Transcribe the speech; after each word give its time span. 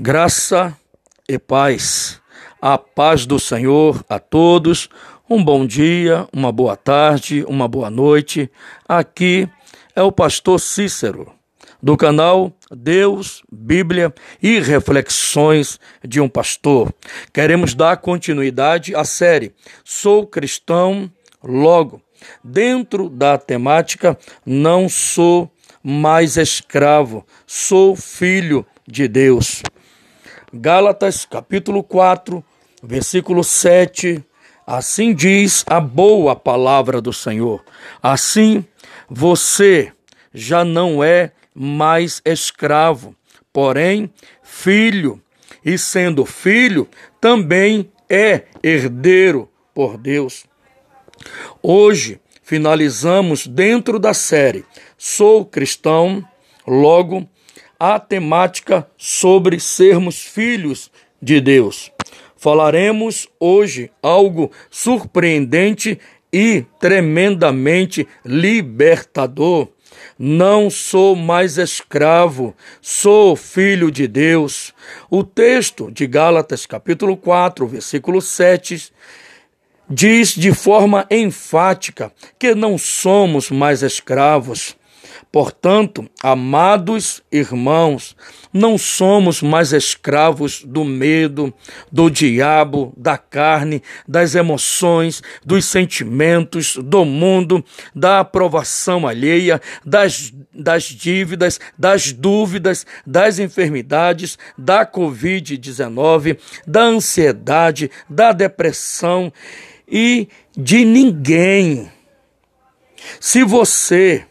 Graça 0.00 0.78
e 1.28 1.40
paz. 1.40 2.20
A 2.62 2.78
paz 2.78 3.26
do 3.26 3.36
Senhor 3.36 4.04
a 4.08 4.20
todos. 4.20 4.88
Um 5.28 5.42
bom 5.42 5.66
dia, 5.66 6.24
uma 6.32 6.52
boa 6.52 6.76
tarde, 6.76 7.44
uma 7.48 7.66
boa 7.66 7.90
noite. 7.90 8.48
Aqui 8.88 9.48
é 9.96 10.02
o 10.02 10.12
pastor 10.12 10.60
Cícero, 10.60 11.32
do 11.82 11.96
canal 11.96 12.52
Deus, 12.70 13.42
Bíblia 13.50 14.14
e 14.40 14.60
Reflexões 14.60 15.80
de 16.06 16.20
um 16.20 16.28
Pastor. 16.28 16.94
Queremos 17.32 17.74
dar 17.74 17.96
continuidade 17.96 18.94
à 18.94 19.02
série 19.02 19.52
Sou 19.84 20.24
Cristão 20.24 21.10
Logo. 21.42 22.00
Dentro 22.44 23.08
da 23.08 23.36
temática, 23.36 24.16
não 24.46 24.88
sou 24.88 25.50
mais 25.82 26.36
escravo, 26.36 27.26
sou 27.44 27.96
filho 27.96 28.64
de 28.86 29.08
Deus. 29.08 29.60
Gálatas 30.52 31.26
capítulo 31.26 31.82
4, 31.82 32.42
versículo 32.82 33.44
7. 33.44 34.24
Assim 34.66 35.14
diz 35.14 35.62
a 35.68 35.78
boa 35.78 36.34
palavra 36.34 37.02
do 37.02 37.12
Senhor. 37.12 37.62
Assim 38.02 38.64
você 39.10 39.92
já 40.32 40.64
não 40.64 41.04
é 41.04 41.32
mais 41.54 42.22
escravo, 42.24 43.14
porém 43.52 44.10
filho, 44.42 45.20
e 45.62 45.76
sendo 45.76 46.24
filho, 46.24 46.88
também 47.20 47.90
é 48.08 48.44
herdeiro 48.62 49.50
por 49.74 49.98
Deus. 49.98 50.46
Hoje 51.62 52.18
finalizamos 52.42 53.46
dentro 53.46 53.98
da 53.98 54.14
série 54.14 54.64
Sou 54.96 55.44
Cristão, 55.44 56.26
logo 56.66 57.28
a 57.78 58.00
temática 58.00 58.88
sobre 58.96 59.60
sermos 59.60 60.20
filhos 60.20 60.90
de 61.22 61.40
Deus. 61.40 61.92
Falaremos 62.36 63.28
hoje 63.38 63.90
algo 64.02 64.50
surpreendente 64.70 65.98
e 66.32 66.64
tremendamente 66.80 68.06
libertador. 68.24 69.68
Não 70.18 70.68
sou 70.68 71.16
mais 71.16 71.58
escravo, 71.58 72.54
sou 72.80 73.34
filho 73.34 73.90
de 73.90 74.06
Deus. 74.06 74.72
O 75.10 75.24
texto 75.24 75.90
de 75.90 76.06
Gálatas, 76.06 76.66
capítulo 76.66 77.16
4, 77.16 77.66
versículo 77.66 78.20
7, 78.20 78.92
diz 79.88 80.30
de 80.30 80.52
forma 80.52 81.06
enfática 81.10 82.12
que 82.38 82.54
não 82.54 82.76
somos 82.76 83.50
mais 83.50 83.82
escravos, 83.82 84.76
Portanto, 85.30 86.08
amados 86.22 87.22
irmãos, 87.30 88.16
não 88.52 88.78
somos 88.78 89.42
mais 89.42 89.72
escravos 89.72 90.64
do 90.64 90.84
medo, 90.84 91.52
do 91.92 92.08
diabo, 92.10 92.92
da 92.96 93.18
carne, 93.18 93.82
das 94.06 94.34
emoções, 94.34 95.22
dos 95.44 95.66
sentimentos, 95.66 96.76
do 96.76 97.04
mundo, 97.04 97.64
da 97.94 98.20
aprovação 98.20 99.06
alheia, 99.06 99.60
das, 99.84 100.32
das 100.52 100.84
dívidas, 100.84 101.60
das 101.78 102.12
dúvidas, 102.12 102.86
das 103.06 103.38
enfermidades, 103.38 104.38
da 104.56 104.86
Covid-19, 104.86 106.38
da 106.66 106.82
ansiedade, 106.82 107.90
da 108.08 108.32
depressão 108.32 109.32
e 109.86 110.28
de 110.56 110.84
ninguém. 110.84 111.90
Se 113.20 113.44
você 113.44 114.24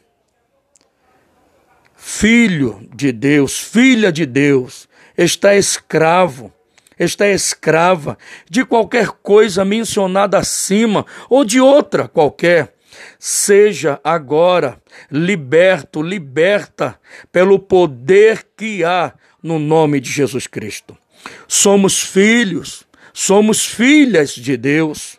filho 2.08 2.88
de 2.96 3.12
Deus, 3.12 3.60
filha 3.60 4.14
de 4.14 4.26
Deus, 4.26 4.88
está 5.18 5.58
escravo, 5.58 6.54
está 6.98 7.28
escrava 7.28 8.18
de 8.50 8.64
qualquer 8.64 9.10
coisa 9.10 9.66
mencionada 9.66 10.38
acima 10.38 11.06
ou 11.30 11.44
de 11.44 11.60
outra 11.60 12.08
qualquer. 12.08 12.74
Seja 13.20 14.00
agora 14.06 14.82
liberto, 15.12 16.02
liberta 16.02 16.98
pelo 17.30 17.60
poder 17.60 18.48
que 18.56 18.86
há 18.86 19.14
no 19.44 19.60
nome 19.60 20.00
de 20.00 20.10
Jesus 20.10 20.48
Cristo. 20.48 20.98
Somos 21.46 22.02
filhos, 22.02 22.88
somos 23.12 23.66
filhas 23.66 24.32
de 24.32 24.56
Deus. 24.56 25.17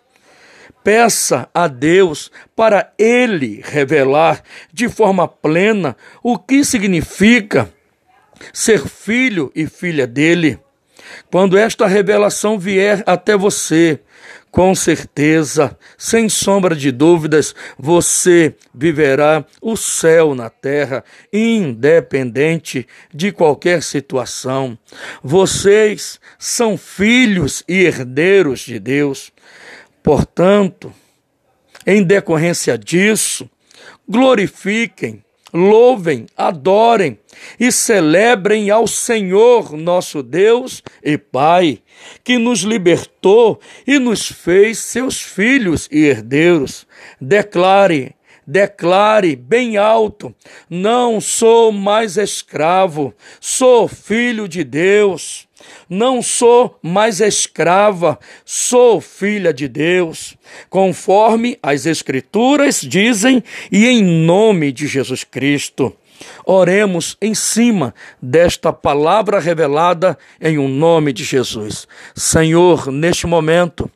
Peça 0.89 1.51
a 1.53 1.69
Deus 1.69 2.31
para 2.57 2.95
Ele 2.99 3.63
revelar 3.63 4.43
de 4.73 4.89
forma 4.89 5.29
plena 5.29 5.95
o 6.23 6.39
que 6.39 6.65
significa 6.65 7.71
ser 8.55 8.89
filho 8.89 9.53
e 9.55 9.67
filha 9.67 10.07
dele. 10.07 10.59
Quando 11.31 11.59
esta 11.59 11.87
revelação 11.87 12.59
vier 12.59 13.03
até 13.05 13.37
você, 13.37 14.01
com 14.51 14.75
certeza, 14.75 15.77
sem 15.99 16.27
sombra 16.27 16.75
de 16.75 16.91
dúvidas, 16.91 17.55
você 17.79 18.55
viverá 18.75 19.45
o 19.61 19.77
céu 19.77 20.35
na 20.35 20.49
terra, 20.49 21.05
independente 21.31 22.87
de 23.13 23.31
qualquer 23.31 23.83
situação. 23.83 24.79
Vocês 25.23 26.19
são 26.39 26.79
filhos 26.79 27.63
e 27.69 27.85
herdeiros 27.85 28.61
de 28.61 28.79
Deus. 28.79 29.31
Portanto, 30.03 30.93
em 31.87 32.03
decorrência 32.03 32.77
disso, 32.77 33.49
glorifiquem, 34.09 35.23
louvem, 35.53 36.27
adorem 36.37 37.19
e 37.59 37.73
celebrem 37.73 38.71
ao 38.71 38.87
Senhor 38.87 39.73
nosso 39.73 40.23
Deus 40.23 40.83
e 41.03 41.17
Pai, 41.17 41.81
que 42.23 42.39
nos 42.39 42.61
libertou 42.61 43.61
e 43.87 43.99
nos 43.99 44.27
fez 44.27 44.79
seus 44.79 45.21
filhos 45.21 45.89
e 45.91 46.05
herdeiros. 46.05 46.87
Declare 47.21 48.15
declare 48.49 49.37
bem 49.37 49.77
alto: 49.77 50.35
Não 50.71 51.21
sou 51.21 51.71
mais 51.71 52.17
escravo, 52.17 53.13
sou 53.39 53.87
filho 53.87 54.49
de 54.49 54.65
Deus. 54.65 55.47
Não 55.91 56.23
sou 56.23 56.79
mais 56.81 57.21
escrava, 57.21 58.19
sou 58.45 59.01
filha 59.01 59.53
de 59.53 59.67
Deus, 59.69 60.37
conforme 60.71 61.59
as 61.63 61.85
Escrituras 61.85 62.81
dizem 62.81 63.43
e 63.71 63.87
em 63.87 64.03
nome 64.03 64.71
de 64.73 64.87
Jesus 64.87 65.25
Cristo. 65.25 65.95
Oremos 66.45 67.17
em 67.21 67.35
cima 67.35 67.95
desta 68.23 68.73
palavra 68.73 69.41
revelada 69.41 70.17
em 70.41 70.59
um 70.59 70.69
nome 70.69 71.13
de 71.13 71.25
Jesus. 71.25 71.87
Senhor, 72.15 72.91
neste 72.91 73.27
momento, 73.27 73.91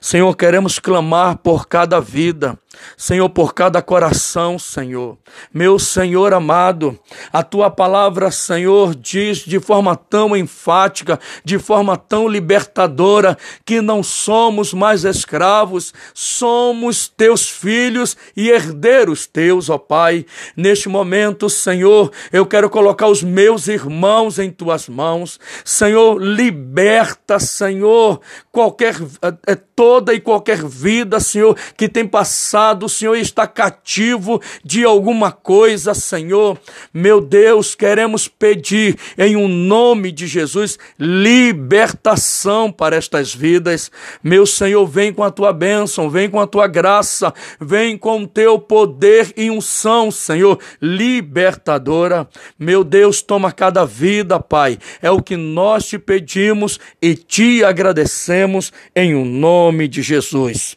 Senhor, 0.00 0.34
queremos 0.36 0.78
clamar 0.78 1.38
por 1.38 1.66
cada 1.66 2.00
vida, 2.00 2.58
Senhor, 2.96 3.28
por 3.28 3.54
cada 3.54 3.80
coração, 3.82 4.58
Senhor. 4.58 5.16
Meu 5.52 5.78
Senhor 5.78 6.32
amado, 6.32 6.98
a 7.32 7.42
tua 7.42 7.70
palavra, 7.70 8.30
Senhor, 8.30 8.94
diz 8.94 9.38
de 9.38 9.60
forma 9.60 9.96
tão 9.96 10.36
enfática, 10.36 11.18
de 11.44 11.58
forma 11.58 11.96
tão 11.96 12.28
libertadora, 12.28 13.36
que 13.64 13.80
não 13.80 14.02
somos 14.02 14.72
mais 14.72 15.04
escravos, 15.04 15.92
somos 16.14 17.08
teus 17.08 17.48
filhos 17.48 18.16
e 18.36 18.48
herdeiros 18.48 19.26
teus, 19.26 19.68
ó 19.70 19.78
Pai. 19.78 20.26
Neste 20.56 20.88
momento, 20.88 21.48
Senhor, 21.48 22.10
eu 22.32 22.46
quero 22.46 22.70
colocar 22.70 23.08
os 23.08 23.22
meus 23.22 23.68
irmãos 23.68 24.38
em 24.38 24.50
tuas 24.50 24.88
mãos. 24.88 25.38
Senhor, 25.64 26.20
liberta, 26.20 27.38
Senhor, 27.38 28.20
qualquer 28.50 28.96
é, 29.22 29.54
toda 29.88 30.12
e 30.12 30.20
qualquer 30.20 30.62
vida, 30.66 31.18
Senhor, 31.18 31.56
que 31.74 31.88
tem 31.88 32.06
passado, 32.06 32.90
Senhor 32.90 33.16
está 33.16 33.46
cativo 33.46 34.38
de 34.62 34.84
alguma 34.84 35.32
coisa, 35.32 35.94
Senhor. 35.94 36.58
Meu 36.92 37.22
Deus, 37.22 37.74
queremos 37.74 38.28
pedir 38.28 38.98
em 39.16 39.34
um 39.34 39.48
nome 39.48 40.12
de 40.12 40.26
Jesus 40.26 40.78
libertação 40.98 42.70
para 42.70 42.96
estas 42.96 43.34
vidas. 43.34 43.90
Meu 44.22 44.44
Senhor, 44.44 44.86
vem 44.86 45.10
com 45.10 45.24
a 45.24 45.30
tua 45.30 45.54
bênção, 45.54 46.10
vem 46.10 46.28
com 46.28 46.38
a 46.38 46.46
tua 46.46 46.66
graça, 46.66 47.32
vem 47.58 47.96
com 47.96 48.24
o 48.24 48.28
teu 48.28 48.58
poder 48.58 49.32
e 49.38 49.50
unção, 49.50 50.10
Senhor, 50.10 50.58
libertadora. 50.82 52.28
Meu 52.58 52.84
Deus, 52.84 53.22
toma 53.22 53.50
cada 53.50 53.86
vida, 53.86 54.38
Pai. 54.38 54.76
É 55.00 55.10
o 55.10 55.22
que 55.22 55.34
nós 55.34 55.86
te 55.86 55.98
pedimos 55.98 56.78
e 57.00 57.14
te 57.14 57.64
agradecemos 57.64 58.70
em 58.94 59.14
um 59.14 59.24
nome 59.24 59.77
nome 59.78 59.86
de 59.86 60.02
Jesus. 60.02 60.76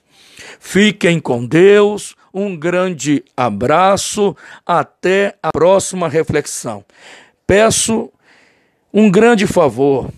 Fiquem 0.60 1.20
com 1.20 1.44
Deus, 1.44 2.16
um 2.32 2.56
grande 2.56 3.24
abraço, 3.36 4.36
até 4.64 5.36
a 5.42 5.52
próxima 5.52 6.08
reflexão. 6.08 6.86
Peço 7.48 8.12
um 8.94 9.10
grande 9.10 9.48
favor, 9.48 10.12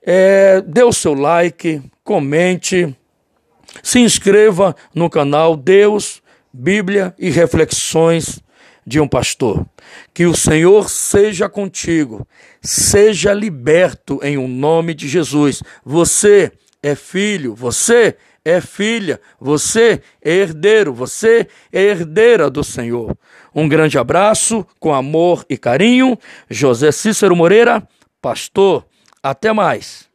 é, 0.00 0.60
dê 0.60 0.84
o 0.84 0.92
seu 0.92 1.14
like, 1.14 1.82
comente, 2.04 2.96
se 3.82 3.98
inscreva 3.98 4.76
no 4.94 5.10
canal 5.10 5.56
Deus, 5.56 6.22
Bíblia 6.52 7.12
e 7.18 7.28
Reflexões 7.28 8.40
de 8.86 9.00
um 9.00 9.08
pastor. 9.08 9.66
Que 10.14 10.26
o 10.26 10.36
Senhor 10.36 10.88
seja 10.88 11.48
contigo, 11.48 12.26
seja 12.60 13.34
liberto 13.34 14.20
em 14.22 14.36
o 14.36 14.42
um 14.42 14.48
nome 14.48 14.94
de 14.94 15.08
Jesus. 15.08 15.60
Você 15.84 16.52
é 16.82 16.94
filho, 16.94 17.54
você 17.54 18.16
é 18.44 18.60
filha, 18.60 19.20
você 19.40 20.02
é 20.20 20.30
herdeiro, 20.30 20.92
você 20.92 21.46
é 21.72 21.80
herdeira 21.80 22.50
do 22.50 22.64
Senhor. 22.64 23.16
Um 23.54 23.68
grande 23.68 23.98
abraço, 23.98 24.66
com 24.80 24.92
amor 24.92 25.44
e 25.48 25.56
carinho. 25.56 26.18
José 26.50 26.90
Cícero 26.90 27.36
Moreira, 27.36 27.86
pastor. 28.20 28.84
Até 29.22 29.52
mais. 29.52 30.11